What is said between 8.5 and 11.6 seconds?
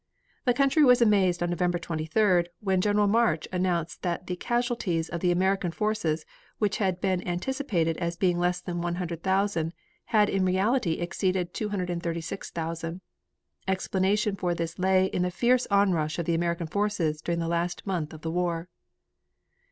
than 100,000, had in reality exceeded